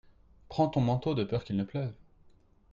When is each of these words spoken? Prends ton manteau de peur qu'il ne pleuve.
Prends 0.49 0.67
ton 0.67 0.81
manteau 0.81 1.13
de 1.13 1.23
peur 1.23 1.43
qu'il 1.43 1.57
ne 1.57 1.63
pleuve. 1.63 1.93